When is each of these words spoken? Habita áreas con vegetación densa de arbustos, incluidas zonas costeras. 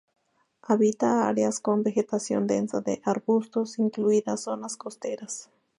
Habita 0.63 1.27
áreas 1.27 1.59
con 1.59 1.83
vegetación 1.83 2.47
densa 2.47 2.81
de 2.81 3.03
arbustos, 3.05 3.77
incluidas 3.77 4.41
zonas 4.41 4.75
costeras. 4.75 5.51